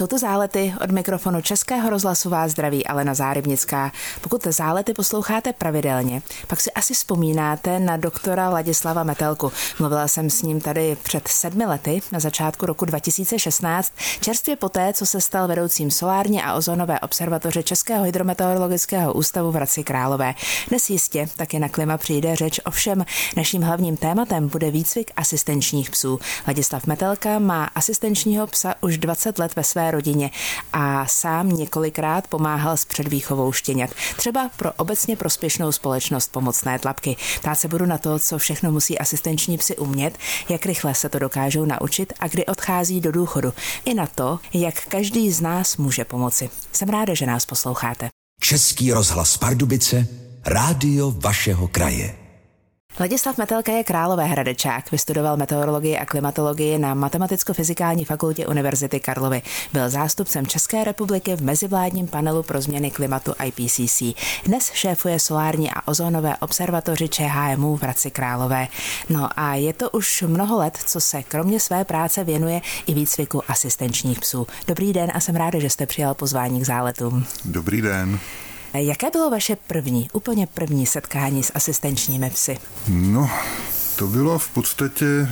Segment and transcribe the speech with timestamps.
[0.00, 3.92] Jsou to zálety od mikrofonu Českého rozhlasu vás zdraví Alena Zárybnická.
[4.20, 9.52] Pokud zálety posloucháte pravidelně, pak si asi vzpomínáte na doktora Ladislava Metelku.
[9.78, 15.06] Mluvila jsem s ním tady před sedmi lety, na začátku roku 2016, čerstvě poté, co
[15.06, 20.34] se stal vedoucím solární a ozonové observatoře Českého hydrometeorologického ústavu v Hradci Králové.
[20.68, 23.04] Dnes jistě taky na klima přijde řeč, ovšem
[23.36, 26.18] naším hlavním tématem bude výcvik asistenčních psů.
[26.46, 30.30] Ladislav Metelka má asistenčního psa už 20 let ve své rodině
[30.72, 33.90] a sám několikrát pomáhal s předvýchovou štěňat.
[34.16, 37.16] Třeba pro obecně prospěšnou společnost pomocné tlapky.
[37.38, 40.18] Ptát se budu na to, co všechno musí asistenční psy umět,
[40.48, 43.52] jak rychle se to dokážou naučit a kdy odchází do důchodu.
[43.84, 46.50] I na to, jak každý z nás může pomoci.
[46.72, 48.08] Jsem ráda, že nás posloucháte.
[48.40, 50.06] Český rozhlas Pardubice,
[50.46, 52.29] rádio vašeho kraje.
[53.00, 59.42] Ladislav Metelka je králové hradečák, vystudoval meteorologii a klimatologii na Matematicko-fyzikální fakultě Univerzity Karlovy.
[59.72, 64.02] Byl zástupcem České republiky v mezivládním panelu pro změny klimatu IPCC.
[64.44, 68.68] Dnes šéfuje solární a ozónové observatoři ČHMU v Hradci Králové.
[69.10, 73.42] No a je to už mnoho let, co se kromě své práce věnuje i výcviku
[73.48, 74.46] asistenčních psů.
[74.66, 77.26] Dobrý den a jsem ráda, že jste přijal pozvání k záletům.
[77.44, 78.18] Dobrý den.
[78.74, 82.58] Jaké bylo vaše první, úplně první setkání s asistenčními psy?
[82.88, 83.30] No,
[83.96, 85.26] to bylo v podstatě eh,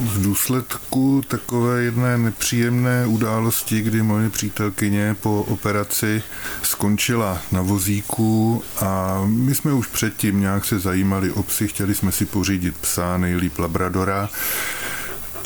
[0.00, 6.22] v důsledku takové jedné nepříjemné události, kdy moje přítelkyně po operaci
[6.62, 12.12] skončila na vozíku a my jsme už předtím nějak se zajímali o psy, chtěli jsme
[12.12, 14.28] si pořídit psa, nejlíp labradora,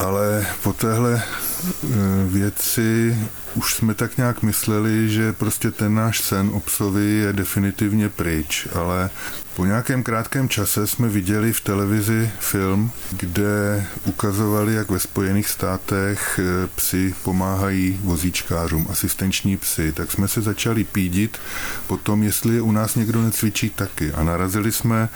[0.01, 1.89] ale po téhle eh,
[2.27, 3.19] věci
[3.55, 8.69] už jsme tak nějak mysleli, že prostě ten náš sen o psovi je definitivně pryč,
[8.75, 9.11] ale
[9.56, 16.41] po nějakém krátkém čase jsme viděli v televizi film, kde ukazovali, jak ve Spojených státech
[16.43, 21.39] eh, psy pomáhají vozíčkářům, asistenční psy, tak jsme se začali pídit
[21.87, 24.12] po tom, jestli je u nás někdo necvičí taky.
[24.12, 25.09] A narazili jsme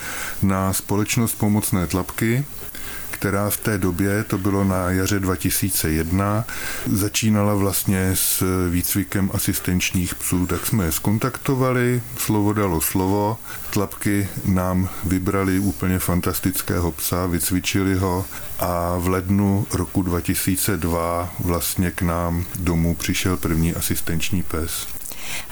[0.42, 2.44] na společnost pomocné tlapky,
[3.24, 6.44] která v té době, to bylo na jaře 2001,
[6.86, 13.38] začínala vlastně s výcvikem asistenčních psů, tak jsme je skontaktovali, slovo dalo slovo,
[13.70, 18.24] tlapky nám vybrali úplně fantastického psa, vycvičili ho
[18.58, 24.93] a v lednu roku 2002 vlastně k nám domů přišel první asistenční pes.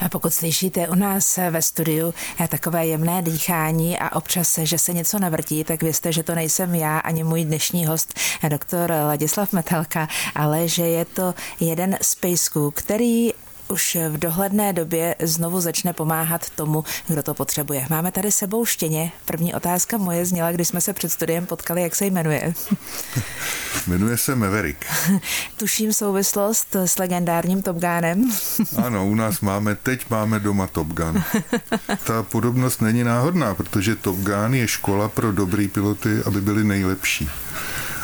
[0.09, 2.13] Pokud slyšíte u nás ve studiu
[2.47, 6.99] takové jemné dýchání a občas, že se něco navrtí, tak vězte, že to nejsem já
[6.99, 8.13] ani můj dnešní host,
[8.49, 13.33] doktor Ladislav Metelka, ale že je to jeden z pejsků, který
[13.73, 17.87] už v dohledné době znovu začne pomáhat tomu, kdo to potřebuje.
[17.89, 19.11] Máme tady sebou štěně.
[19.25, 22.53] První otázka moje zněla, když jsme se před studiem potkali, jak se jmenuje.
[23.87, 24.85] Jmenuje se Maverick.
[25.57, 28.31] Tuším souvislost s legendárním Top Gunem.
[28.85, 31.23] ano, u nás máme, teď máme doma Top Gun.
[32.03, 37.29] Ta podobnost není náhodná, protože Top Gun je škola pro dobrý piloty, aby byli nejlepší.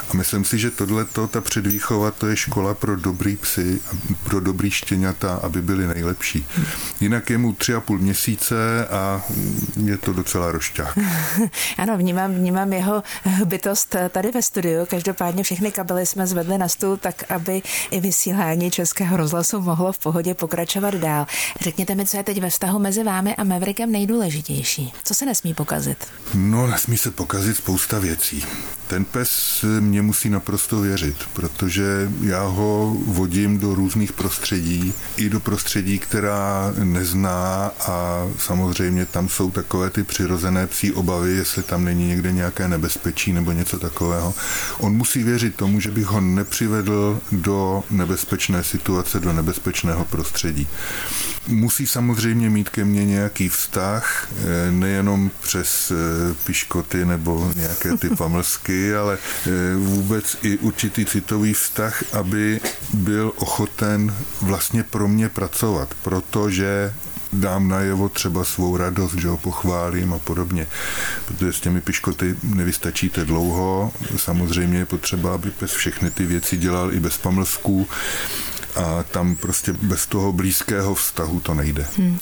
[0.09, 3.81] A myslím si, že tohle, ta předvýchova, to je škola pro dobrý psy,
[4.23, 6.45] pro dobrý štěňata, aby byli nejlepší.
[6.99, 9.21] Jinak je mu tři a půl měsíce a
[9.85, 10.99] je to docela rošťák.
[11.77, 13.03] Ano, vnímám, vnímám jeho
[13.45, 14.85] bytost tady ve studiu.
[14.85, 19.99] Každopádně všechny kabely jsme zvedli na stůl tak, aby i vysílání Českého rozhlasu mohlo v
[19.99, 21.25] pohodě pokračovat dál.
[21.61, 24.93] Řekněte mi, co je teď ve vztahu mezi vámi a Maverickem nejdůležitější.
[25.03, 26.07] Co se nesmí pokazit?
[26.33, 28.45] No, nesmí se pokazit spousta věcí.
[28.89, 35.39] Ten pes mě musí naprosto věřit, protože já ho vodím do různých prostředí, i do
[35.39, 42.07] prostředí, která nezná a samozřejmě tam jsou takové ty přirozené psí obavy, jestli tam není
[42.07, 44.33] někde nějaké nebezpečí nebo něco takového.
[44.79, 50.67] On musí věřit tomu, že bych ho nepřivedl do nebezpečné situace, do nebezpečného prostředí.
[51.47, 58.09] Musí samozřejmě mít ke mně nějaký vztah, eh, nejenom přes eh, piškoty nebo nějaké ty
[58.17, 62.59] pamlsky, ale eh, vůbec i určitý citový vztah, aby
[62.93, 66.93] byl ochoten vlastně pro mě pracovat, protože
[67.33, 70.67] dám najevo třeba svou radost, že ho pochválím a podobně.
[71.25, 73.93] Protože s těmi piškoty nevystačíte dlouho.
[74.17, 77.87] Samozřejmě je potřeba, aby pes všechny ty věci dělal i bez pamlsků
[78.75, 81.87] a tam prostě bez toho blízkého vztahu to nejde.
[81.97, 82.19] Hmm.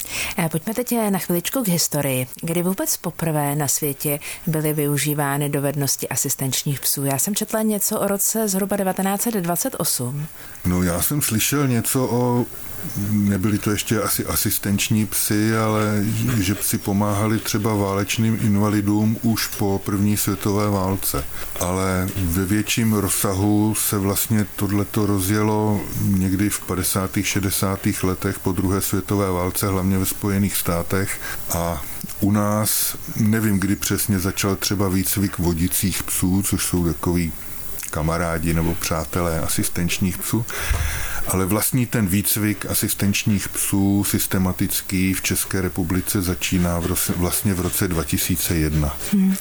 [0.51, 2.27] Pojďme teď na chviličku k historii.
[2.41, 7.05] Kdy vůbec poprvé na světě byly využívány dovednosti asistenčních psů?
[7.05, 10.27] Já jsem četla něco o roce zhruba 1928.
[10.65, 12.45] No já jsem slyšel něco o
[13.09, 16.03] nebyli to ještě asi asistenční psy, ale
[16.37, 21.23] že psi pomáhali třeba válečným invalidům už po první světové válce.
[21.59, 27.17] Ale ve větším rozsahu se vlastně tohleto rozjelo někdy v 50.
[27.21, 27.79] 60.
[28.03, 31.21] letech po druhé světové válce, hlavně ve Spojených státech
[31.53, 31.81] a
[32.19, 37.31] u nás nevím, kdy přesně začal třeba výcvik vodicích psů, což jsou takový
[37.89, 40.45] kamarádi nebo přátelé asistenčních psů,
[41.27, 47.59] ale vlastní ten výcvik asistenčních psů systematický v České republice začíná v roce, vlastně v
[47.59, 48.97] roce 2001.
[49.13, 49.35] Hmm.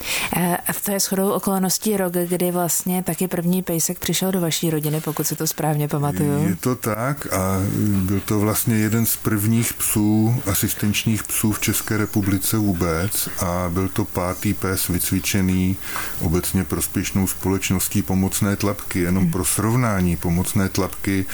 [0.66, 5.00] A to je shodou okolností rok, kdy vlastně taky první pejsek přišel do vaší rodiny,
[5.00, 6.48] pokud si to správně pamatuju.
[6.48, 11.96] Je to tak a byl to vlastně jeden z prvních psů, asistenčních psů v České
[11.96, 15.76] republice vůbec a byl to pátý pes vycvičený
[16.20, 19.00] obecně prospěšnou společností pomocné tlapky.
[19.00, 19.32] Jenom hmm.
[19.32, 21.26] pro srovnání pomocné tlapky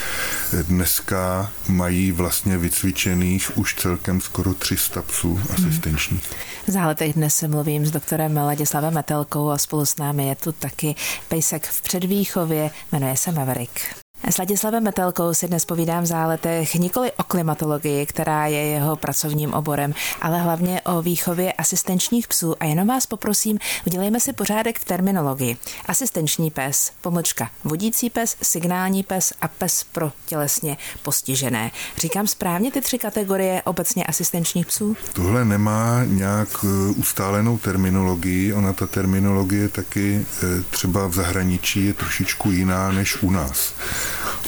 [0.62, 6.30] dneska mají vlastně vycvičených už celkem skoro 300 psů asistenčních.
[6.66, 10.52] V záletech dnes se mluvím s doktorem Ladislavem Metelkou a spolu s námi je tu
[10.52, 10.94] taky
[11.28, 14.01] pejsek v předvýchově, jmenuje se Maverick.
[14.30, 19.54] S Ladislavem Metelkou si dnes povídám v záletech nikoli o klimatologii, která je jeho pracovním
[19.54, 24.84] oborem, ale hlavně o výchově asistenčních psů a jenom vás poprosím, udělejme si pořádek v
[24.84, 25.56] terminologii.
[25.86, 31.70] Asistenční pes, pomlčka, vodící pes, signální pes a pes pro tělesně postižené.
[31.96, 34.96] Říkám správně ty tři kategorie obecně asistenčních psů?
[35.12, 41.94] Tohle nemá nějak e, ustálenou terminologii, ona ta terminologie taky e, třeba v zahraničí je
[41.94, 43.74] trošičku jiná než u nás.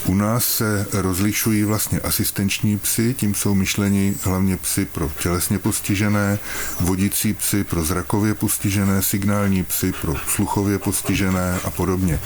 [0.07, 6.39] U nás se rozlišují vlastně asistenční psy, tím jsou myšleni hlavně psy pro tělesně postižené,
[6.81, 12.21] vodící psy pro zrakově postižené, signální psy pro sluchově postižené a podobně.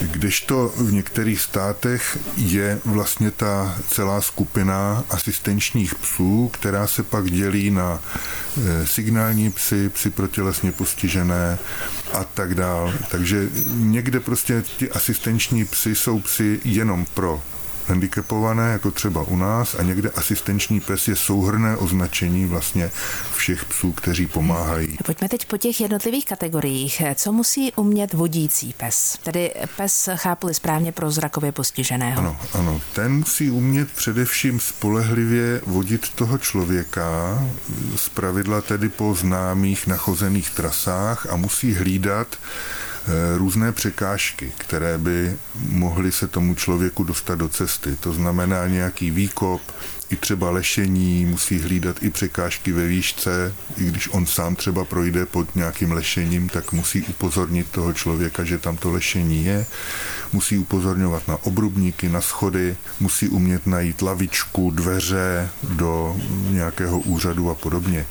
[0.00, 7.70] Kdežto v některých státech je vlastně ta celá skupina asistenčních psů, která se pak dělí
[7.70, 8.02] na
[8.82, 11.58] e, signální psy, psy pro tělesně postižené
[12.12, 12.92] a tak dál.
[13.10, 17.42] Takže někde prostě ti asistenční psy jsou psy jenom pro
[17.88, 22.90] handicapované, jako třeba u nás, a někde asistenční pes je souhrné označení vlastně
[23.36, 24.98] všech psů, kteří pomáhají.
[25.04, 27.02] Pojďme teď po těch jednotlivých kategoriích.
[27.14, 29.18] Co musí umět vodící pes?
[29.22, 32.18] Tedy pes chápu správně pro zrakově postiženého.
[32.18, 32.80] Ano, ano.
[32.92, 37.38] Ten musí umět především spolehlivě vodit toho člověka,
[37.96, 42.36] z pravidla tedy po známých nachozených trasách a musí hlídat
[43.36, 45.36] různé překážky, které by
[45.68, 47.96] mohly se tomu člověku dostat do cesty.
[47.96, 49.62] To znamená nějaký výkop,
[50.10, 55.26] i třeba lešení, musí hlídat i překážky ve výšce, i když on sám třeba projde
[55.26, 59.66] pod nějakým lešením, tak musí upozornit toho člověka, že tam to lešení je,
[60.34, 66.16] musí upozorňovat na obrubníky, na schody, musí umět najít lavičku, dveře do
[66.50, 68.06] nějakého úřadu a podobně.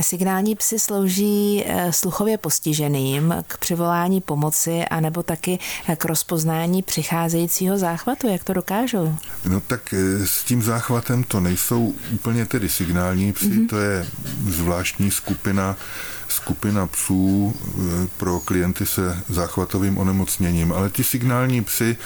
[0.00, 5.58] Signální psy slouží eh, sluchově postiženým k přivolání pomoci anebo taky
[5.96, 8.28] k rozpoznání přicházejícího záchvatu.
[8.28, 9.16] Jak to dokážou?
[9.48, 13.68] No tak eh, s tím záchvatem to nejsou úplně tedy signální psy, mm-hmm.
[13.68, 14.06] to je
[14.48, 15.76] zvláštní skupina
[16.34, 21.96] skupina psů eh, pro klienty se záchvatovým onemocněním, ale ti signální psy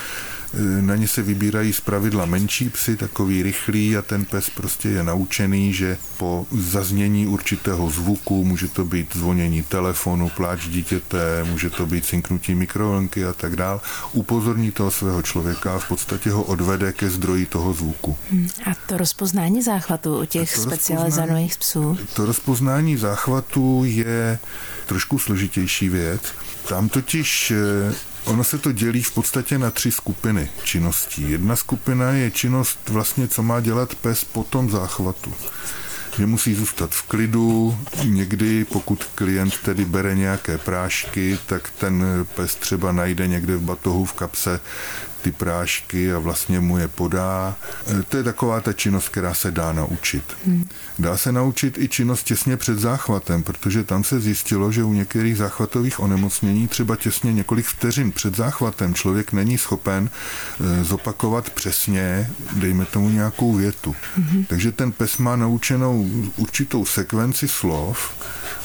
[0.81, 5.03] na ně se vybírají z pravidla menší psy, takový rychlý a ten pes prostě je
[5.03, 11.87] naučený, že po zaznění určitého zvuku, může to být zvonění telefonu, pláč dítěte, může to
[11.87, 13.81] být cinknutí mikrovlnky a tak dál,
[14.13, 18.17] upozorní toho svého člověka a v podstatě ho odvede ke zdroji toho zvuku.
[18.31, 18.49] Hmm.
[18.71, 21.99] A to rozpoznání záchvatu u těch specializovaných psů?
[22.15, 24.39] To rozpoznání záchvatu je
[24.87, 26.23] trošku složitější věc.
[26.69, 27.95] Tam totiž eh,
[28.25, 31.31] Ono se to dělí v podstatě na tři skupiny činností.
[31.31, 35.35] Jedna skupina je činnost vlastně, co má dělat pes po tom záchvatu
[36.19, 37.79] že musí zůstat v klidu.
[38.05, 44.05] Někdy, pokud klient tedy bere nějaké prášky, tak ten pes třeba najde někde v batohu
[44.05, 44.61] v kapse
[45.23, 47.57] ty prášky a vlastně mu je podá.
[48.01, 50.25] E, to je taková ta činnost, která se dá naučit.
[50.47, 50.69] Hmm.
[50.99, 55.37] Dá se naučit i činnost těsně před záchvatem, protože tam se zjistilo, že u některých
[55.37, 60.11] záchvatových onemocnění třeba těsně několik vteřin před záchvatem člověk není schopen
[60.61, 63.97] e, zopakovat přesně, dejme tomu nějakou větu.
[64.17, 64.45] Hmm.
[64.45, 68.13] Takže ten pes má naučenou určitou sekvenci slov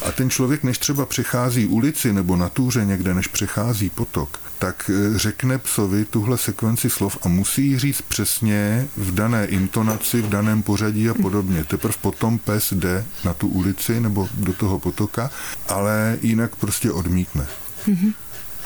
[0.06, 4.90] a ten člověk, než třeba přechází ulici nebo na túře někde, než přechází potok, tak
[4.90, 10.30] e, řekne psovi tuhle sekvenci slov a musí ji říct přesně v dané intonaci, v
[10.30, 11.64] daném pořadí a podobně.
[11.64, 15.32] Teprve potom pes jde na tu ulici nebo do toho potoka,
[15.70, 17.48] ale jinak prostě odmítne.
[17.88, 18.14] Mm-hmm.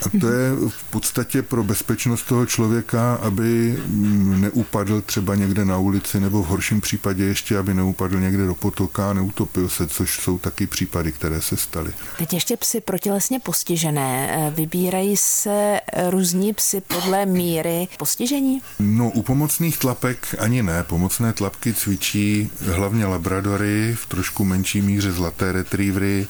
[0.06, 3.80] A to je v podstatě pro bezpečnost toho člověka, aby
[4.38, 9.10] neupadl třeba někde na ulici, nebo v horším případě ještě, aby neupadl někde do potoka
[9.10, 11.92] a neutopil se, což jsou taky případy, které se staly.
[12.18, 14.52] Teď ještě psy protilesně postižené.
[14.56, 18.62] Vybírají se různí psy podle míry postižení?
[18.80, 20.84] No, u pomocných tlapek ani ne.
[20.84, 26.28] Pomocné tlapky cvičí hlavně labradory, v trošku menší míře zlaté retrievery,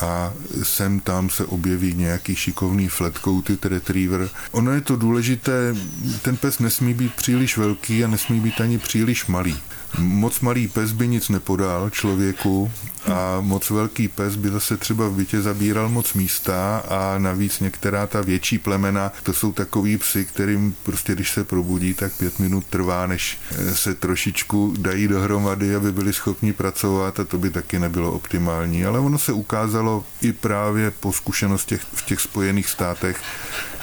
[0.00, 4.28] a sem tam se objeví nějaký šikovný flat-coated retriever.
[4.50, 5.74] Ono je to důležité,
[6.22, 9.56] ten pes nesmí být příliš velký a nesmí být ani příliš malý.
[9.98, 12.72] Moc malý pes by nic nepodal člověku
[13.12, 18.06] a moc velký pes by zase třeba v bytě zabíral moc místa a navíc některá
[18.06, 22.64] ta větší plemena, to jsou takový psy, kterým prostě když se probudí, tak pět minut
[22.70, 23.38] trvá, než
[23.74, 28.84] se trošičku dají dohromady, aby byli schopni pracovat a to by taky nebylo optimální.
[28.84, 33.16] Ale ono se ukázalo i právě po zkušenostech v těch Spojených státech,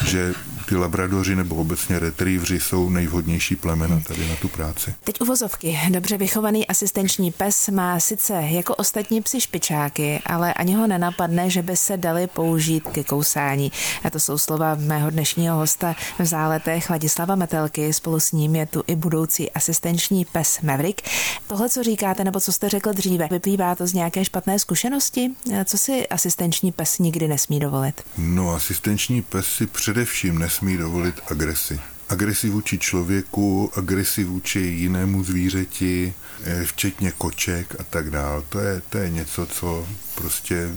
[0.05, 0.33] že
[0.65, 4.93] ty labradoři nebo obecně retrievři jsou nejvhodnější plemena tady na tu práci.
[5.03, 5.79] Teď uvozovky.
[5.89, 11.61] Dobře vychovaný asistenční pes má sice jako ostatní psi špičáky, ale ani ho nenapadne, že
[11.61, 13.71] by se dali použít ke kousání.
[14.03, 17.93] A to jsou slova mého dnešního hosta v záletech Ladislava Metelky.
[17.93, 21.01] Spolu s ním je tu i budoucí asistenční pes Maverick.
[21.47, 25.31] Tohle, co říkáte, nebo co jste řekl dříve, vyplývá to z nějaké špatné zkušenosti?
[25.65, 28.01] Co si asistenční pes nikdy nesmí dovolit?
[28.17, 31.79] No, asistenční pes si především nesmí dovolit agresi
[32.09, 38.43] agresi vůči člověku, agresi vůči jinému zvířeti, eh, včetně koček a tak dále.
[38.49, 40.69] To je, to je něco, co prostě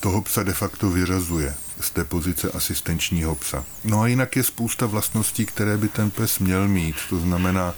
[0.00, 3.64] toho psa de facto vyrazuje z té pozice asistenčního psa.
[3.84, 6.96] No a jinak je spousta vlastností, které by ten pes měl mít.
[7.10, 7.74] To znamená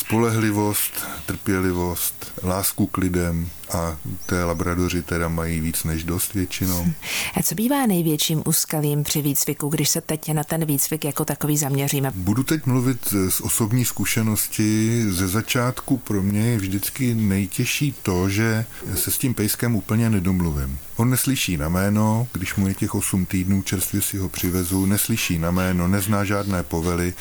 [0.00, 6.86] spolehlivost, trpělivost, lásku k lidem a té labradoři teda mají víc než dost většinou.
[7.34, 11.56] A co bývá největším úskalím při výcviku, když se teď na ten výcvik jako takový
[11.56, 12.12] zaměříme?
[12.14, 15.04] Budu teď mluvit z osobní zkušenosti.
[15.08, 18.64] Ze začátku pro mě je vždycky nejtěžší to, že
[18.94, 20.78] se s tím pejskem úplně nedomluvím.
[20.96, 25.38] On neslyší na jméno, když mu je těch 8 týdnů, čerstvě si ho přivezu, neslyší
[25.38, 27.14] na jméno, nezná žádné povely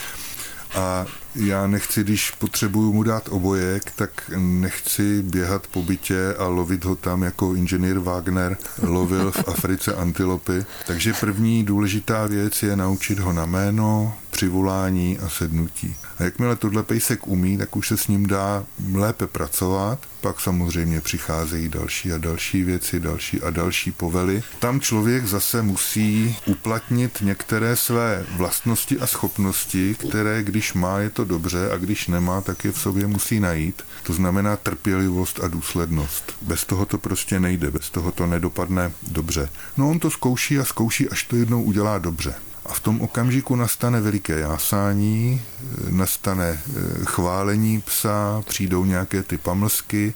[0.76, 1.06] a
[1.40, 6.96] já nechci, když potřebuju mu dát obojek, tak nechci běhat po bytě a lovit ho
[6.96, 10.66] tam jako inženýr Wagner lovil v Africe antilopy.
[10.88, 15.96] Takže první důležitá věc je naučit ho na jméno, přivolání a sednutí.
[16.20, 20.00] A jakmile tohle pejsek umí, tak už se s ním dá lépe pracovat.
[20.22, 24.44] Pak samozřejmě přicházejí další a další věci, další a další povely.
[24.60, 31.26] Tam člověk zase musí uplatnit některé své vlastnosti a schopnosti, které když má, je to
[31.30, 33.84] dobře a když nemá, tak je v sobě musí najít.
[34.04, 36.36] To znamená trpělivost a důslednost.
[36.42, 39.50] Bez toho to prostě nejde, bez toho to nedopadne dobře.
[39.78, 42.34] No on to zkouší a zkouší, až to jednou udělá dobře.
[42.66, 45.42] A v tom okamžiku nastane veliké jásání,
[45.90, 50.14] nastane eh, chválení psa, přijdou nějaké ty pamlsky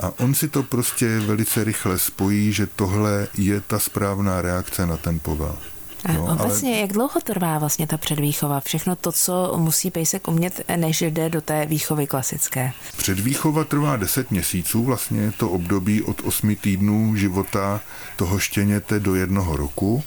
[0.00, 4.96] a on si to prostě velice rychle spojí, že tohle je ta správná reakce na
[4.96, 5.56] ten povel.
[6.04, 6.80] A no, obecně, ale...
[6.80, 8.60] jak dlouho trvá vlastně ta předvýchova?
[8.60, 12.72] Všechno to, co musí pejsek umět, než jde do té výchovy klasické?
[12.96, 17.80] Předvýchova trvá 10 měsíců, vlastně je to období od 8 týdnů života
[18.16, 20.02] toho štěněte do jednoho roku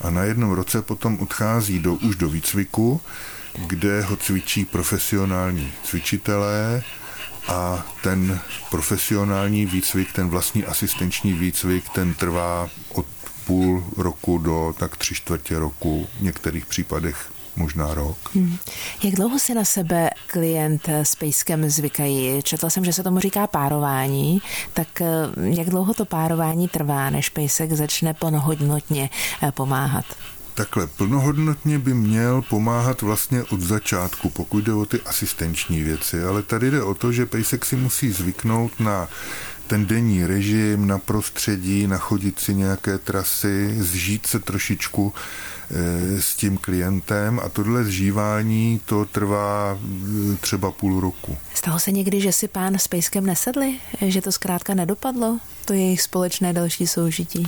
[0.00, 3.00] a na jednom roce potom odchází do, už do výcviku,
[3.66, 6.82] kde ho cvičí profesionální cvičitelé
[7.48, 13.06] a ten profesionální výcvik, ten vlastní asistenční výcvik, ten trvá od
[13.50, 18.16] půl roku do tak tři čtvrtě roku, v některých případech možná rok.
[18.34, 18.56] Hmm.
[19.02, 22.42] Jak dlouho si na sebe klient s pejskem zvykají?
[22.42, 24.42] Četla jsem, že se tomu říká párování,
[24.72, 29.10] tak eh, jak dlouho to párování trvá, než pejsek začne plnohodnotně
[29.42, 30.04] eh, pomáhat?
[30.54, 36.42] Takhle, plnohodnotně by měl pomáhat vlastně od začátku, pokud jde o ty asistenční věci, ale
[36.42, 39.08] tady jde o to, že pejsek si musí zvyknout na
[39.70, 45.12] ten denní režim, na prostředí, nachodit si nějaké trasy, zžít se trošičku
[45.72, 51.36] Eh, s tím klientem a tohle zžívání to trvá eh, třeba půl roku.
[51.54, 53.78] Stalo se někdy, že si pán s pejskem nesedli?
[54.00, 55.38] Že to zkrátka nedopadlo?
[55.64, 57.46] To je jejich společné další soužití?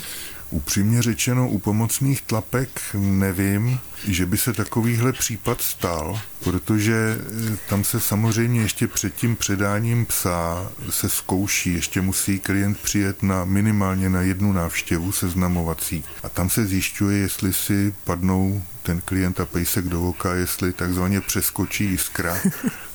[0.52, 7.18] Upřímně řečeno, u pomocných tlapek nevím, že by se takovýhle případ stal, protože
[7.52, 13.22] eh, tam se samozřejmě ještě před tím předáním psa se zkouší, ještě musí klient přijet
[13.22, 16.04] na minimálně na jednu návštěvu seznamovací.
[16.22, 21.20] A tam se zjišťuje, jestli si padnou ten klient a pejsek do oka, jestli takzvaně
[21.20, 22.38] přeskočí jiskra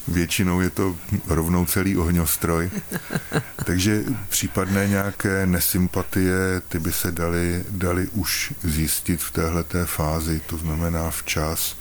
[0.07, 0.95] Většinou je to
[1.27, 2.71] rovnou celý ohňostroj.
[3.65, 10.57] Takže případné nějaké nesympatie, ty by se dali, dali už zjistit v téhleté fázi, to
[10.57, 11.77] znamená včas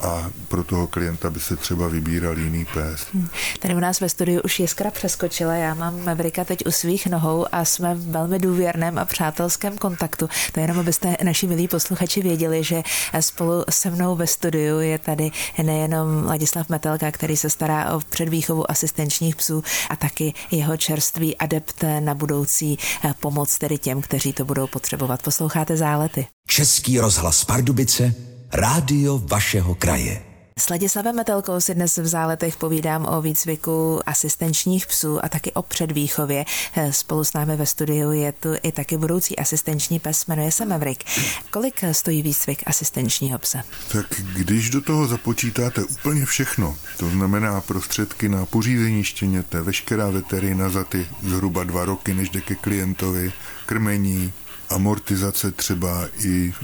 [0.00, 3.06] a pro toho klienta by se třeba vybíral jiný pes.
[3.14, 3.28] Hmm.
[3.58, 7.46] Tady u nás ve studiu už Jiskra přeskočila, já mám Maverika teď u svých nohou
[7.52, 10.28] a jsme v velmi důvěrném a přátelském kontaktu.
[10.52, 12.82] To jenom, abyste naši milí posluchači věděli, že
[13.20, 15.30] spolu se mnou ve studiu je tady
[15.62, 21.84] nejenom Ladislav Metelka, který se stará o předvýchovu asistenčních psů a taky jeho čerstvý adept
[22.00, 25.22] na budoucí eh, pomoc tedy těm, kteří to budou potřebovat.
[25.22, 26.26] Posloucháte zálety.
[26.46, 30.22] Český rozhlas Pardubice Rádio vašeho kraje.
[30.58, 35.62] S Ladislavem Metelkou si dnes v záletech povídám o výcviku asistenčních psů a taky o
[35.62, 36.44] předvýchově.
[36.90, 41.04] Spolu s námi ve studiu je tu i taky budoucí asistenční pes, jmenuje se Maverick.
[41.50, 43.62] Kolik stojí výcvik asistenčního psa?
[43.92, 50.68] Tak když do toho započítáte úplně všechno, to znamená prostředky na pořízení štěněte, veškerá veterina
[50.68, 53.32] za ty zhruba dva roky, než jde ke klientovi,
[53.66, 54.32] krmení,
[54.74, 56.54] amortizace třeba i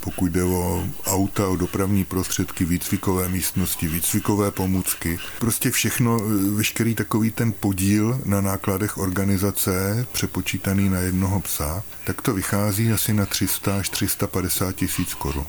[0.00, 5.18] pokud jde o auta, o dopravní prostředky, výcvikové místnosti, výcvikové pomůcky.
[5.38, 6.18] Prostě všechno,
[6.54, 13.14] veškerý takový ten podíl na nákladech organizace přepočítaný na jednoho psa, tak to vychází asi
[13.14, 15.46] na 300 až 350 tisíc korun.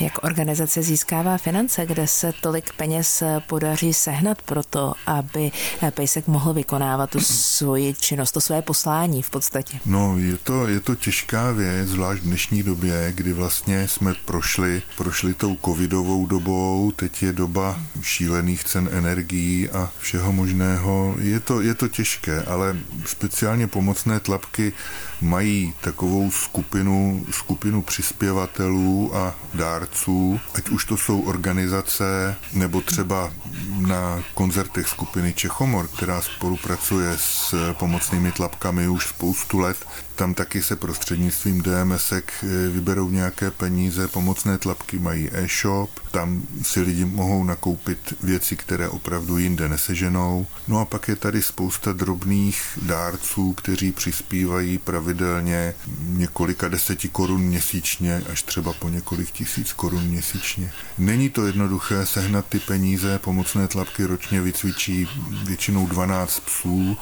[0.00, 5.52] Jak organizace získává finance, kde se tolik peněz podaří sehnat pro to, aby
[5.90, 9.80] Pejsek mohl vykonávat tu svoji činnost, to své poslání v podstatě?
[9.86, 14.82] No, je to, je to těžká věc, zvlášť v dnešní době, kdy vlastně jsme prošli,
[14.96, 21.14] prošli tou covidovou dobou, teď je doba šílených cen energií a všeho možného.
[21.18, 24.72] Je to, je to těžké, ale speciálně pomocné tlapky
[25.20, 33.32] mají takovou skupinu, skupinu přispěvatelů a dárců, ať už to jsou organizace nebo třeba
[33.78, 39.76] na koncertech skupiny Čechomor, která spolupracuje s pomocnými tlapkami už spoustu let,
[40.20, 46.80] tam taky se prostřednictvím DMSek eh, vyberou nějaké peníze, pomocné tlapky mají e-shop, tam si
[46.80, 50.46] lidi mohou nakoupit věci, které opravdu jinde neseženou.
[50.68, 55.74] No a pak je tady spousta drobných dárců, kteří přispívají pravidelně
[56.06, 60.72] několika deseti korun měsíčně, až třeba po několik tisíc korun měsíčně.
[60.98, 65.08] Není to jednoduché sehnat ty peníze, pomocné tlapky ročně vycvičí
[65.44, 66.96] většinou 12 psů,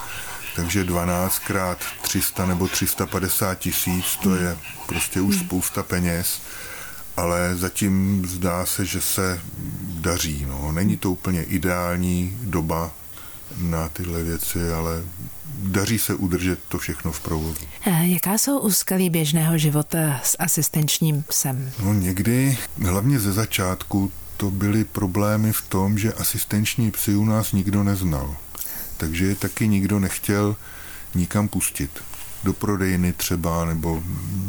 [0.58, 6.40] takže 12 krát 300 nebo 350 tisíc, to je prostě už spousta peněz,
[7.16, 9.40] ale zatím zdá se, že se
[9.82, 10.46] daří.
[10.48, 10.72] No.
[10.72, 12.90] Není to úplně ideální doba
[13.56, 15.02] na tyhle věci, ale
[15.58, 17.64] daří se udržet to všechno v provozu.
[18.00, 21.70] Jaká jsou úskalí běžného života s asistenčním psem?
[21.82, 27.52] No někdy, hlavně ze začátku, to byly problémy v tom, že asistenční psy u nás
[27.52, 28.36] nikdo neznal
[28.98, 30.56] takže je taky nikdo nechtěl
[31.14, 31.90] nikam pustit.
[32.44, 34.02] Do prodejny třeba nebo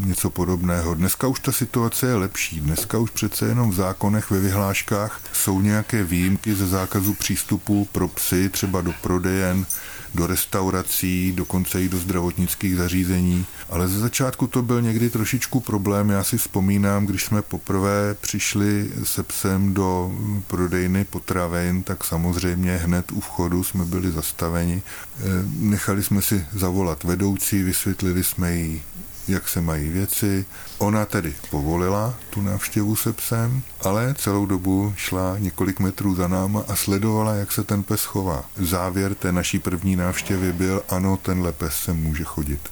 [0.06, 0.94] něco podobného.
[0.94, 2.60] Dneska už ta situace je lepší.
[2.60, 8.08] Dneska už přece jenom v zákonech, ve vyhláškách jsou nějaké výjimky ze zákazu přístupu pro
[8.08, 9.66] psy, třeba do prodejen,
[10.16, 13.46] do restaurací, dokonce i do zdravotnických zařízení.
[13.70, 16.10] Ale ze začátku to byl někdy trošičku problém.
[16.10, 20.12] Já si vzpomínám, když jsme poprvé přišli se psem do
[20.48, 24.82] prodejny potravin, tak samozřejmě hned u vchodu jsme byli zastaveni.
[25.20, 25.24] Eh,
[25.60, 28.82] nechali jsme si zavolat vedoucí, vysvětlili jsme jí
[29.30, 30.46] jak se mají věci.
[30.78, 36.64] Ona tedy povolila tu návštěvu se psem, ale celou dobu šla několik metrů za náma
[36.68, 38.46] a sledovala, jak se ten pes chová.
[38.58, 42.70] Závěr té naší první návštěvy byl, ano, tenhle pes se může chodit.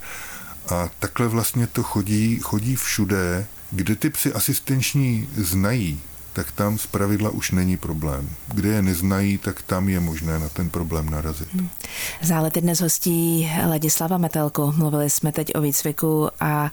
[0.69, 6.01] A takhle vlastně to chodí, chodí všude, kde ty psy asistenční znají
[6.37, 8.29] tak tam z pravidla už není problém.
[8.53, 11.53] Kde je neznají, tak tam je možné na ten problém narazit.
[11.53, 11.69] Hmm.
[12.21, 14.73] Zálety dnes hostí Ladislava Metelku.
[14.77, 16.71] Mluvili jsme teď o výcviku a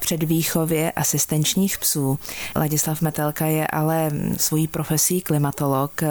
[0.00, 2.18] předvýchově asistenčních psů.
[2.56, 6.02] Ladislav Metelka je ale svojí profesí klimatolog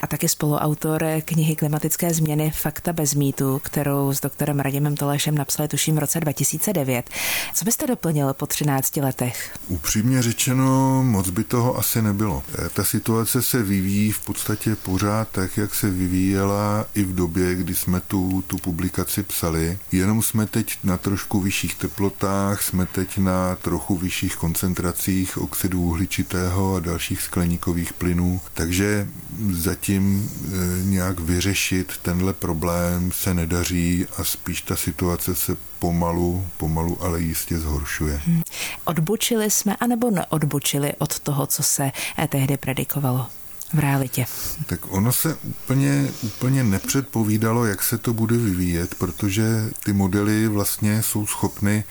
[0.00, 5.68] a taky spoluautor knihy Klimatické změny Fakta bez mýtu, kterou s doktorem Radimem Tolešem napsali
[5.68, 7.10] tuším v roce 2009.
[7.54, 9.58] Co byste doplnil po 13 letech?
[9.68, 12.42] Upřímně řečeno, moc by toho asi nebylo.
[12.72, 17.74] Ta situace se vyvíjí v podstatě pořád tak, jak se vyvíjela i v době, kdy
[17.74, 19.78] jsme tu, tu publikaci psali.
[19.92, 26.74] Jenom jsme teď na trošku vyšších teplotách, jsme teď na trochu vyšších koncentracích oxidu uhličitého
[26.74, 29.08] a dalších skleníkových plynů, takže
[29.50, 37.02] zatím e, nějak vyřešit tenhle problém se nedaří a spíš ta situace se pomalu, pomalu,
[37.02, 38.20] ale jistě zhoršuje.
[38.26, 38.42] Hmm.
[38.84, 41.92] Odbočili jsme, anebo neodbočili od toho, co se
[42.28, 43.26] tehdy predikovalo?
[43.72, 44.26] v realitě?
[44.66, 51.02] Tak ono se úplně, úplně nepředpovídalo, jak se to bude vyvíjet, protože ty modely vlastně
[51.02, 51.84] jsou schopny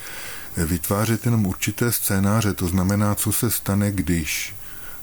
[0.58, 4.56] vytvářet jenom určité scénáře, to znamená, co se stane, když.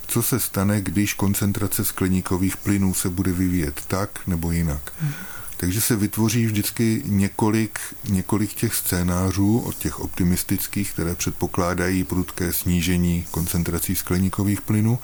[0.06, 4.92] Co se stane, když koncentrace skleníkových plynů se bude vyvíjet tak nebo jinak.
[5.00, 5.12] Hmm.
[5.62, 13.26] Takže se vytvoří vždycky několik, několik těch scénářů od těch optimistických, které předpokládají prudké snížení
[13.30, 14.98] koncentrací skleníkových plynů,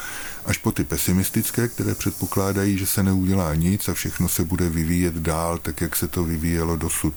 [0.47, 5.15] až po ty pesimistické, které předpokládají, že se neudělá nic a všechno se bude vyvíjet
[5.15, 7.15] dál, tak jak se to vyvíjelo dosud.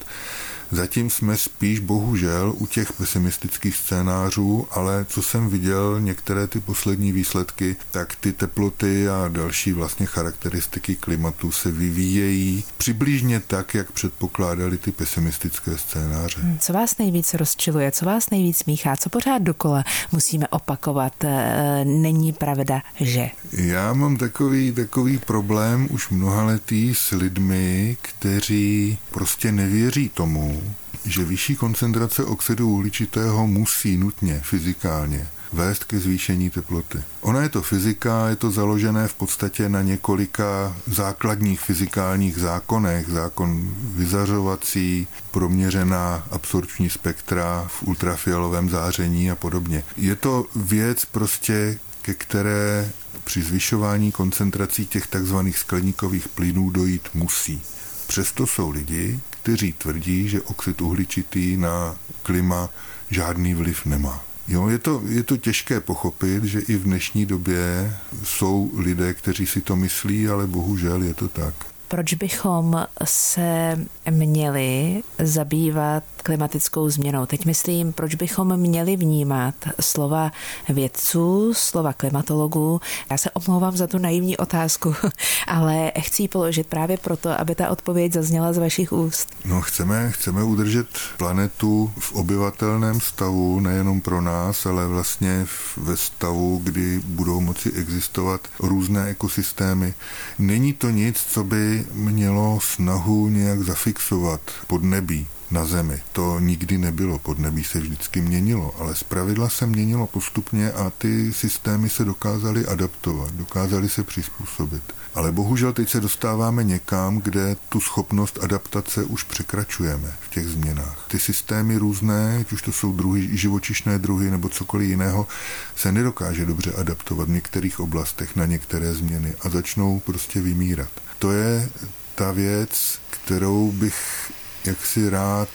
[0.71, 7.11] Zatím jsme spíš bohužel u těch pesimistických scénářů, ale co jsem viděl, některé ty poslední
[7.11, 14.77] výsledky, tak ty teploty a další vlastně charakteristiky klimatu se vyvíjejí přibližně tak, jak předpokládali
[14.77, 16.39] ty pesimistické scénáře.
[16.41, 21.23] Hmm, co vás nejvíc rozčiluje, co vás nejvíc míchá, co pořád dokola musíme opakovat?
[21.23, 23.29] E, není pravda, že?
[23.51, 30.60] Já mám takový, takový problém už mnoha letý s lidmi, kteří prostě nevěří tomu,
[31.05, 37.03] že vyšší koncentrace oxidu uhličitého musí nutně fyzikálně vést ke zvýšení teploty.
[37.21, 43.09] Ona je to fyzika, je to založené v podstatě na několika základních fyzikálních zákonech.
[43.09, 49.83] Zákon vyzařovací, proměřená absorpční spektra v ultrafialovém záření a podobně.
[49.97, 52.91] Je to věc prostě, ke které
[53.23, 57.61] při zvyšování koncentrací těch takzvaných skleníkových plynů dojít musí.
[58.07, 62.69] Přesto jsou lidi, kteří tvrdí, že oxid uhličitý na klima
[63.09, 64.23] žádný vliv nemá.
[64.47, 69.47] Jo, je to, je to těžké pochopit, že i v dnešní době jsou lidé, kteří
[69.47, 77.25] si to myslí, ale bohužel je to tak proč bychom se měli zabývat klimatickou změnou.
[77.25, 80.31] Teď myslím, proč bychom měli vnímat slova
[80.69, 82.81] vědců, slova klimatologů.
[83.11, 84.95] Já se omlouvám za tu naivní otázku,
[85.47, 89.29] ale chci ji položit právě proto, aby ta odpověď zazněla z vašich úst.
[89.45, 95.45] No, chceme, chceme udržet planetu v obyvatelném stavu, nejenom pro nás, ale vlastně
[95.77, 99.93] ve stavu, kdy budou moci existovat různé ekosystémy.
[100.39, 106.01] Není to nic, co by mělo snahu nějak zafixovat pod nebí na Zemi.
[106.11, 111.89] To nikdy nebylo, podnebí se vždycky měnilo, ale zpravidla se měnilo postupně a ty systémy
[111.89, 114.83] se dokázaly adaptovat, dokázaly se přizpůsobit.
[115.15, 121.05] Ale bohužel teď se dostáváme někam, kde tu schopnost adaptace už překračujeme v těch změnách.
[121.07, 125.27] Ty systémy různé, ať už to jsou druhy, živočišné druhy nebo cokoliv jiného,
[125.75, 130.89] se nedokáže dobře adaptovat v některých oblastech na některé změny a začnou prostě vymírat.
[131.21, 131.69] To je
[132.15, 134.31] ta věc, kterou bych
[134.65, 135.49] jak si rád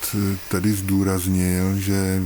[0.48, 2.22] tady zdůraznil, že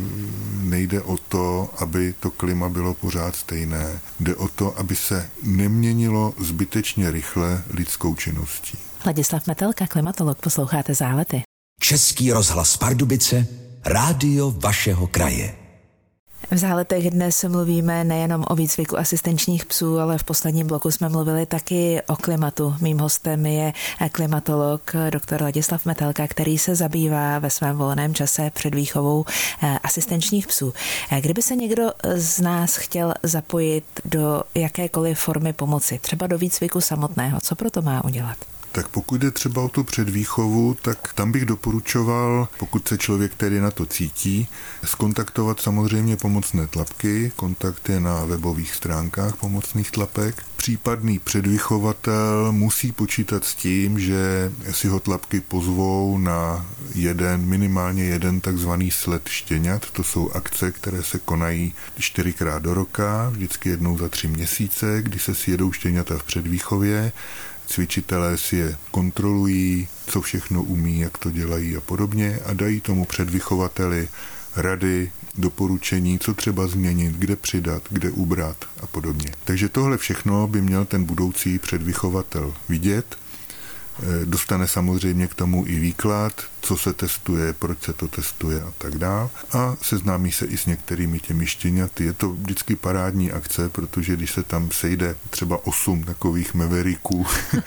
[0.61, 4.00] nejde o to, aby to klima bylo pořád stejné.
[4.20, 8.79] Jde o to, aby se neměnilo zbytečně rychle lidskou činností.
[9.07, 11.42] Ladislav Metelka, klimatolog, posloucháte zálety.
[11.81, 13.46] Český rozhlas Pardubice,
[13.85, 15.60] rádio vašeho kraje.
[16.51, 21.47] V záletech dnes mluvíme nejenom o výcviku asistenčních psů, ale v posledním bloku jsme mluvili
[21.47, 22.77] taky o klimatu.
[22.81, 23.73] Mým hostem je
[24.13, 25.43] klimatolog dr.
[25.43, 29.25] Ladislav Metelka, který se zabývá ve svém volném čase před výchovou
[29.63, 30.75] eh, asistenčních psů.
[31.11, 36.81] Eh, kdyby se někdo z nás chtěl zapojit do jakékoliv formy pomoci, třeba do výcviku
[36.81, 38.37] samotného, co pro to má udělat?
[38.73, 43.61] Tak pokud jde třeba o tu předvýchovu, tak tam bych doporučoval, pokud se člověk tedy
[43.61, 44.49] na to cítí,
[44.85, 47.33] skontaktovat samozřejmě pomocné tlapky.
[47.37, 50.43] Kontakt je na webových stránkách pomocných tlapek.
[50.57, 58.41] Případný předvychovatel musí počítat s tím, že si ho tlapky pozvou na jeden, minimálně jeden
[58.41, 59.91] takzvaný sled štěňat.
[59.91, 65.19] To jsou akce, které se konají čtyřikrát do roka, vždycky jednou za tři měsíce, kdy
[65.19, 67.13] se sjedou štěňata v předvýchově
[67.71, 73.05] cvičitelé si je kontrolují, co všechno umí, jak to dělají a podobně a dají tomu
[73.05, 74.09] předvychovateli
[74.57, 79.33] rady, doporučení, co třeba změnit, kde přidat, kde ubrat a podobně.
[79.45, 83.17] Takže tohle všechno by měl ten budoucí předvychovatel vidět
[84.25, 88.99] dostane samozřejmě k tomu i výklad, co se testuje, proč se to testuje a tak
[88.99, 89.29] dále.
[89.53, 92.05] A seznámí se i s některými těmi štěňaty.
[92.05, 97.27] Je to vždycky parádní akce, protože když se tam sejde třeba osm takových meveriků,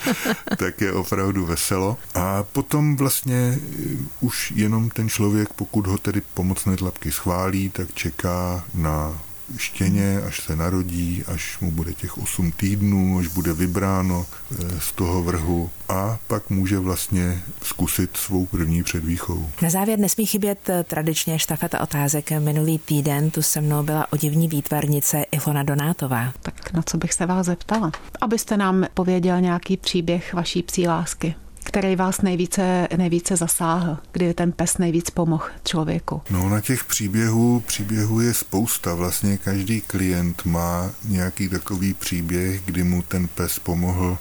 [0.57, 1.97] tak je opravdu veselo.
[2.15, 7.93] A potom vlastně eh, už jenom ten člověk, pokud ho tedy pomocné tlapky schválí, tak
[7.93, 9.21] čeká na
[9.57, 14.91] štěně, až se narodí, až mu bude těch 8 týdnů, až bude vybráno eh, z
[14.91, 19.51] toho vrhu a pak může vlastně zkusit svou první předvýchovu.
[19.61, 22.31] Na závěr nesmí chybět eh, tradičně štafeta otázek.
[22.31, 26.33] Minulý týden tu se mnou byla odivní výtvarnice Ilona Donátová.
[26.41, 27.91] Tak na co bych se vás zeptala?
[28.21, 34.51] Abyste nám pověděl nějaký příběh vaší psí lásky který vás nejvíce, nejvíce zasáhl, kdy ten
[34.51, 36.21] pes nejvíc pomohl člověku?
[36.29, 38.95] No na těch příběhů, příběhů je spousta.
[38.95, 44.17] Vlastně každý klient má nějaký takový příběh, kdy mu ten pes pomohl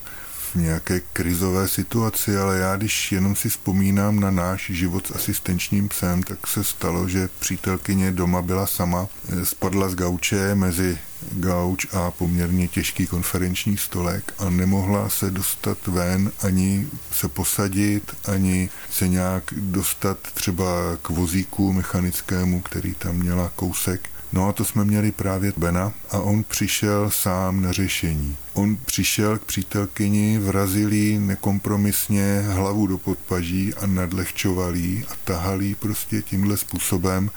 [0.54, 5.88] v nějaké krizové situaci, ale já když jenom si vzpomínám na náš život s asistenčním
[5.88, 10.98] psem, tak se stalo, že přítelkyně doma byla sama, eh, spadla z gauče mezi
[11.32, 18.70] gauč a poměrně těžký konferenční stolek a nemohla se dostat ven, ani se posadit, ani
[18.90, 20.66] se nějak dostat třeba
[21.02, 24.12] k vozíku mechanickému, který tam měla kousek.
[24.33, 28.37] No a to jsme měli právě Bena a on přišel sám na řešení.
[28.53, 35.62] On přišel k přítelkyni, vrazil jí nekompromisně hlavu do podpaží a nadlehčoval jí a tahal
[35.62, 37.31] jí prostě tímhle způsobem,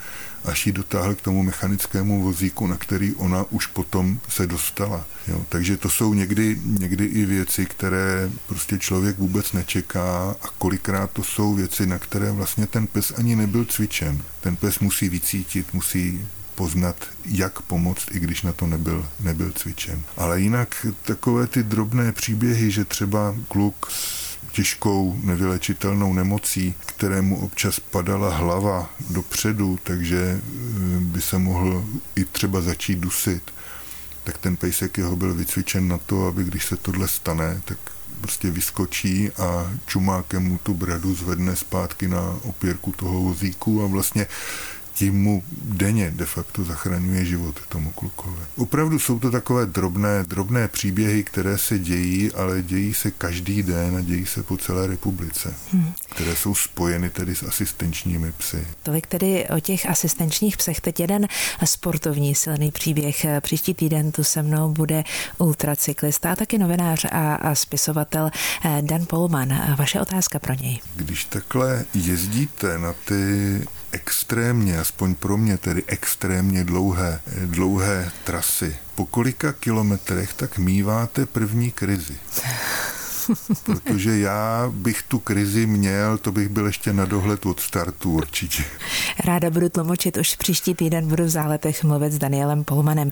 [0.44, 5.04] až ji dotáhl k tomu mechanickému vozíku, na který ona už potom se dostala.
[5.28, 11.10] Jo, takže to jsou někdy, někdy i věci, které prostě člověk vůbec nečeká a kolikrát
[11.10, 14.22] to jsou věci, na které vlastně ten pes ani nebyl cvičen.
[14.40, 16.20] Ten pes musí vycítit, musí
[16.56, 20.02] poznat, jak pomoct, i když na to nebyl, nebyl cvičen.
[20.16, 27.80] Ale jinak takové ty drobné příběhy, že třeba kluk s těžkou nevylečitelnou nemocí, kterému občas
[27.80, 30.40] padala hlava dopředu, takže eh,
[31.00, 31.84] by se mohl
[32.16, 33.42] i třeba začít dusit,
[34.24, 37.78] tak ten pejsek jeho byl vycvičen na to, aby když se tohle stane, tak
[38.20, 44.26] prostě vyskočí a čumákem mu tu bradu zvedne zpátky na opěrku toho vozíku a vlastně
[44.96, 48.42] tím mu denně de facto zachraňuje život tomu klukovi.
[48.56, 53.96] Opravdu jsou to takové drobné, drobné příběhy, které se dějí, ale dějí se každý den
[53.96, 55.92] a dějí se po celé republice, hmm.
[56.08, 58.66] které jsou spojeny tedy s asistenčními psy.
[58.82, 60.80] Tolik tedy o těch asistenčních psech.
[60.80, 61.26] Teď jeden
[61.64, 63.26] sportovní silný příběh.
[63.40, 65.04] Příští týden tu se mnou bude
[65.38, 68.30] ultracyklista a taky novinář a, a spisovatel
[68.64, 69.74] eh, Dan Polman.
[69.78, 70.80] Vaše otázka pro něj.
[70.96, 73.62] Když takhle jezdíte na ty
[73.96, 78.76] extrémně, aspoň pro mě tedy extrémně dlouhé, dlouhé trasy.
[78.94, 82.16] Po kolika kilometrech tak míváte první krizi?
[83.64, 88.64] Protože já bych tu krizi měl, to bych byl ještě na dohled od startu určitě.
[89.24, 93.10] Ráda budu tlumočit, už příští týden budu v záletech mluvit s Danielem Polmanem.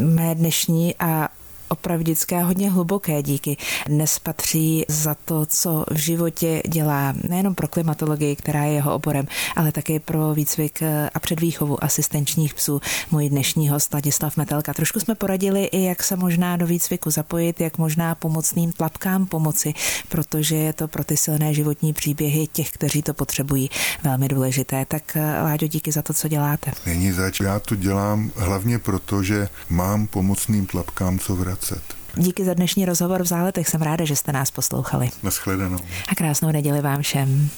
[0.00, 1.28] Mé dnešní a
[1.68, 3.56] opravdické a hodně hluboké díky.
[3.86, 9.26] Dnes patří za to, co v životě dělá nejenom pro klimatologii, která je jeho oborem,
[9.56, 10.82] ale také pro výcvik
[11.14, 12.80] a předvýchovu asistenčních psů.
[13.10, 14.74] Můj dnešní host Ladislav Metelka.
[14.74, 19.74] Trošku jsme poradili i, jak se možná do výcviku zapojit, jak možná pomocným tlapkám pomoci,
[20.08, 23.70] protože je to pro ty silné životní příběhy těch, kteří to potřebují,
[24.02, 24.84] velmi důležité.
[24.88, 26.72] Tak Láďo, díky za to, co děláte.
[26.86, 27.40] Není zač.
[27.40, 31.82] Já to dělám hlavně proto, že mám pomocným tlapkám co vrát vracet.
[32.16, 33.68] Díky za dnešní rozhovor v Záletech.
[33.68, 35.10] Jsem ráda, že jste nás poslouchali.
[35.22, 35.78] Naschledanou.
[36.08, 37.48] A krásnou neděli vám všem.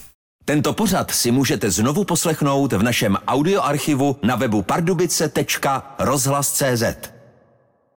[0.45, 7.18] Tento pořad si můžete znovu poslechnout v našem audioarchivu na webu pardubice.rozhlas.cz.